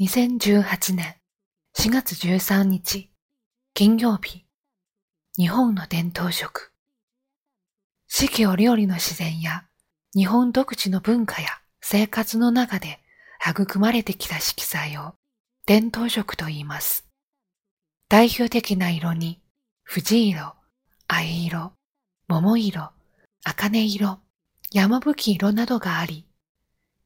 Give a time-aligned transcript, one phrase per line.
[0.00, 1.14] 2018年
[1.76, 3.12] 4月13日
[3.74, 4.44] 金曜日
[5.36, 6.72] 日本の伝統食
[8.08, 9.66] 四季折々の自然や
[10.12, 11.46] 日本独自の文化や
[11.80, 12.98] 生活の中で
[13.48, 15.14] 育まれてきた色彩を
[15.64, 17.06] 伝統色と言います。
[18.08, 19.40] 代表的な色に
[19.84, 20.56] 藤色、
[21.06, 21.70] 藍色、
[22.26, 22.90] 桃色、
[23.44, 24.18] 茜色、
[24.72, 26.26] 山吹色などがあり、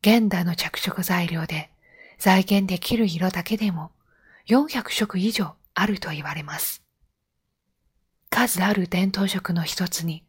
[0.00, 1.70] 現代の着色材料で
[2.18, 3.92] 再現できる色だけでも
[4.48, 6.82] 400色以上あると言われます。
[8.30, 10.24] 数ある伝統色の一つに、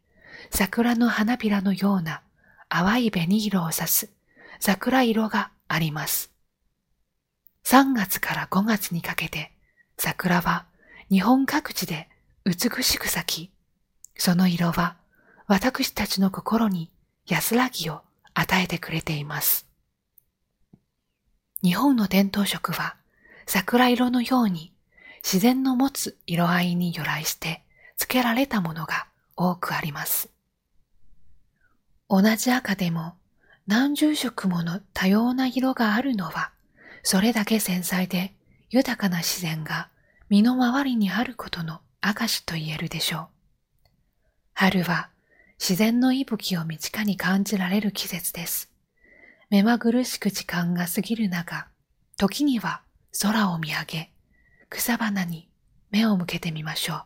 [0.50, 2.22] 桜の花びらのような
[2.68, 4.10] 淡い紅色を指す
[4.58, 6.30] 桜色があります。
[7.64, 9.52] 3月から5月にかけて
[9.96, 10.66] 桜は
[11.10, 12.08] 日本各地で
[12.44, 13.50] 美しく咲き、
[14.16, 14.96] その色は
[15.46, 16.90] 私たちの心に
[17.26, 18.02] 安らぎを
[18.34, 19.69] 与えてくれています。
[21.62, 22.96] 日本の伝統色は
[23.46, 24.72] 桜色のように
[25.22, 27.62] 自然の持つ色合いに由来して
[27.96, 30.30] 付けられたものが多くあります。
[32.08, 33.14] 同じ赤でも
[33.66, 36.50] 何十色もの多様な色があるのは、
[37.02, 38.34] それだけ繊細で
[38.70, 39.88] 豊かな自然が
[40.28, 43.26] 身の回りにあることの証と言えるでしょう。
[44.54, 45.10] 春は
[45.58, 48.69] 自然の息吹を身近に感じられる季節です。
[49.50, 51.66] 目まぐるしく時間が過ぎる中、
[52.16, 52.82] 時には
[53.20, 54.12] 空を見上げ、
[54.68, 55.48] 草花に
[55.90, 57.02] 目を向けてみましょう。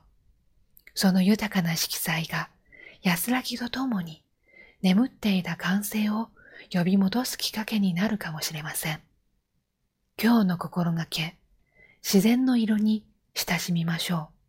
[0.94, 2.50] その豊かな色彩が
[3.02, 4.22] 安らぎとともに
[4.82, 6.28] 眠っていた感性を
[6.70, 9.00] 呼び戻すきっかけになるかもしれません。
[10.22, 11.38] 今日の心がけ、
[12.02, 14.43] 自然の色に親しみましょう。